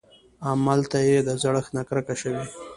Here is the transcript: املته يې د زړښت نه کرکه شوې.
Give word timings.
املته 0.51 0.99
يې 1.07 1.17
د 1.27 1.29
زړښت 1.41 1.71
نه 1.77 1.83
کرکه 1.89 2.15
شوې. 2.21 2.43